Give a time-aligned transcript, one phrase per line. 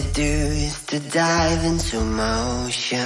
[0.00, 2.96] to do is to dive into motion.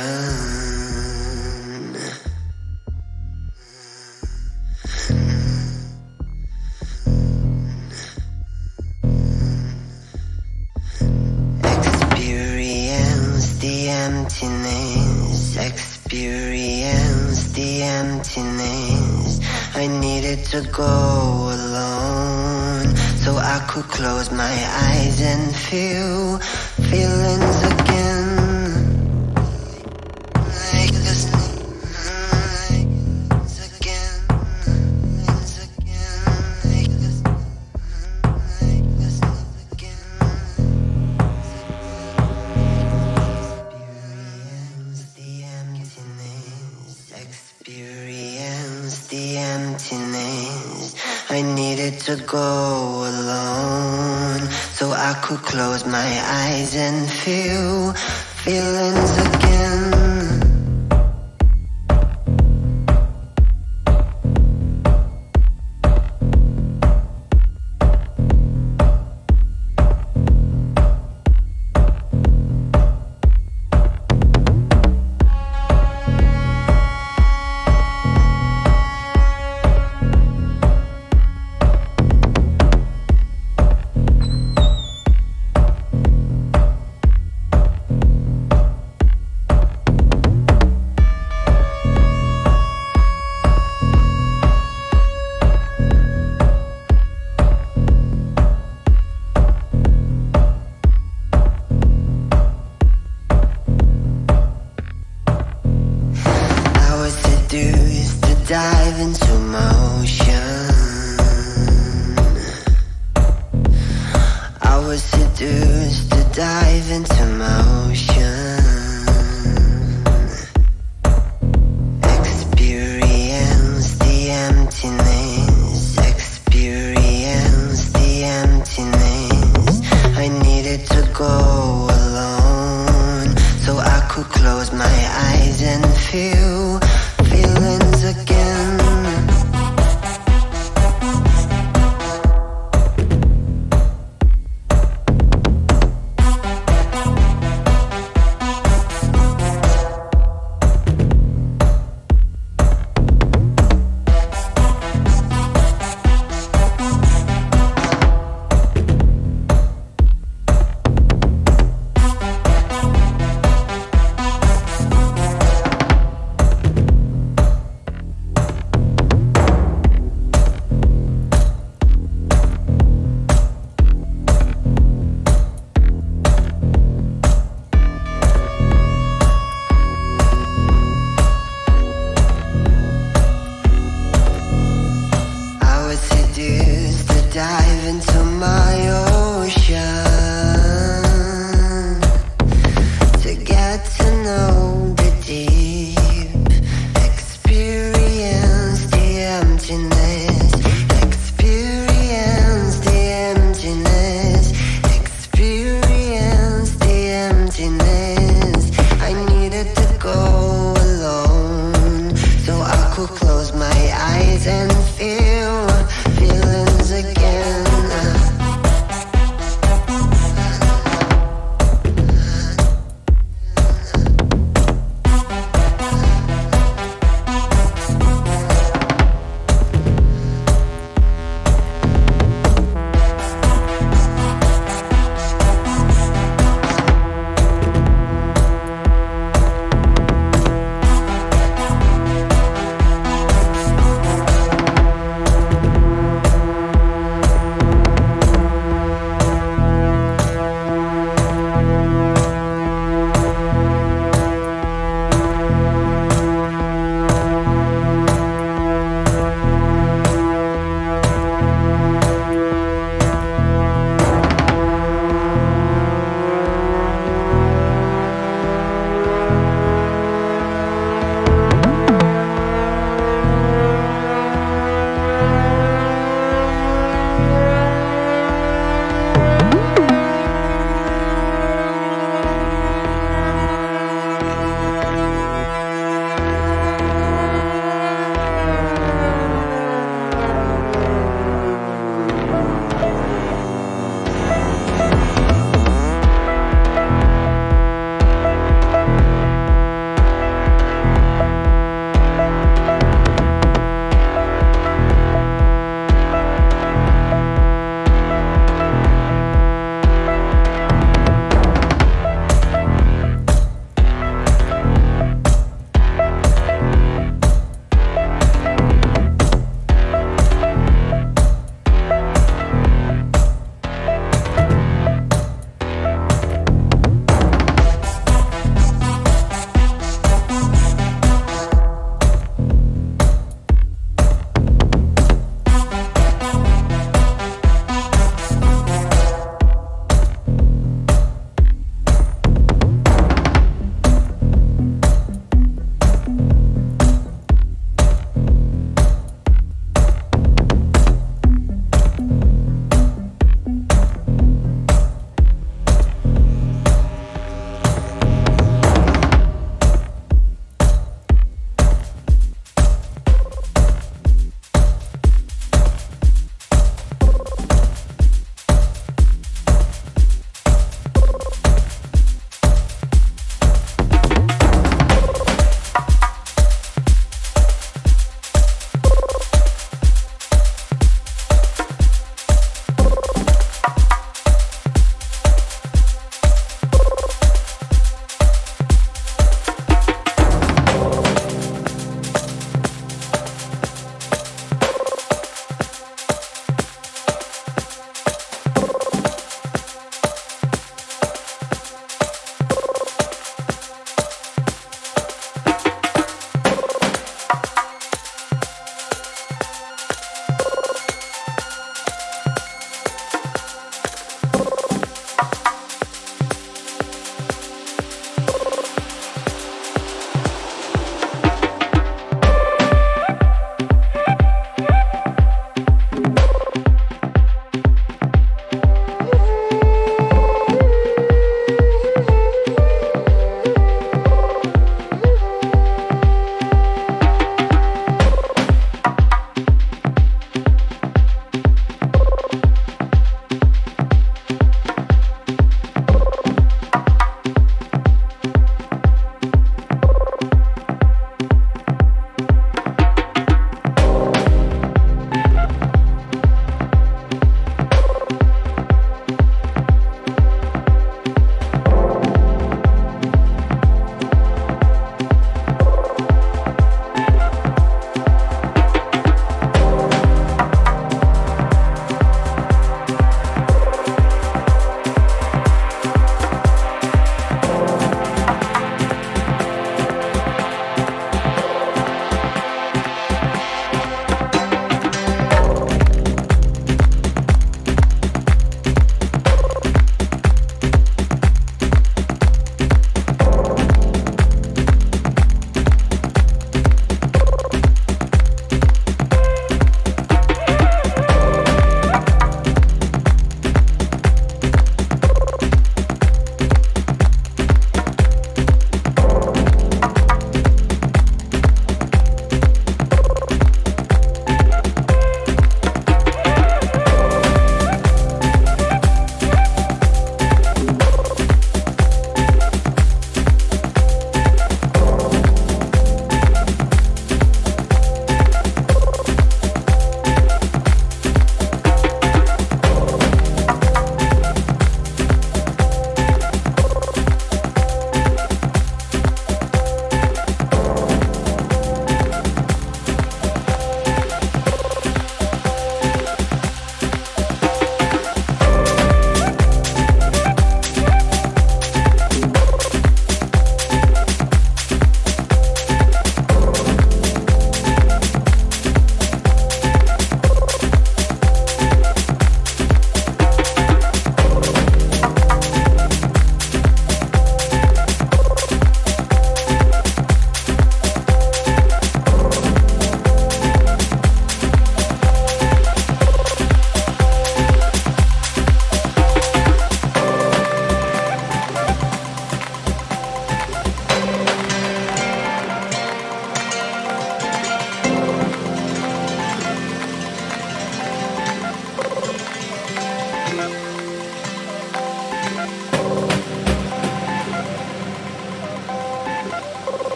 [12.14, 19.41] Experience the emptiness, experience the emptiness.
[19.75, 20.84] I needed to go
[21.58, 24.55] alone so I could close my
[24.86, 26.14] eyes and feel
[52.05, 57.95] to go alone so I could close my eyes and feel
[58.45, 59.43] feelings again.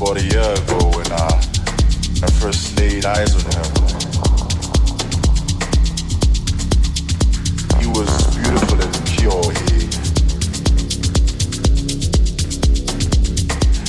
[0.00, 1.28] About a year ago when I,
[2.22, 3.64] I first laid eyes on him.
[7.80, 9.52] He was beautiful and pure.
[9.52, 9.84] He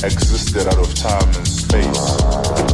[0.05, 2.70] existed out of time and space.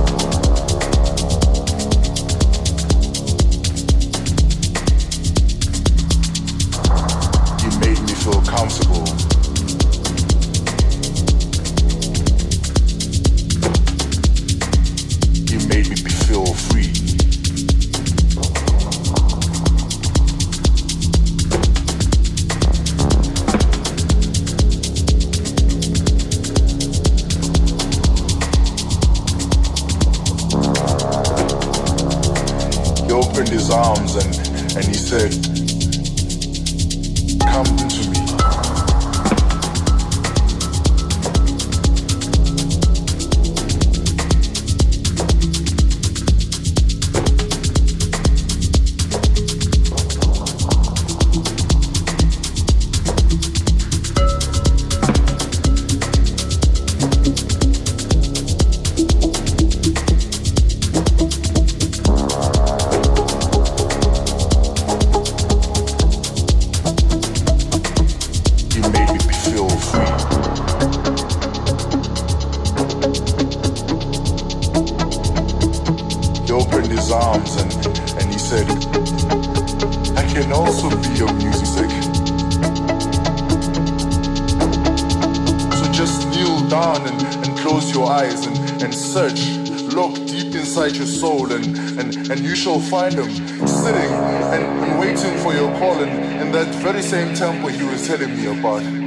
[97.87, 99.06] Was telling me about.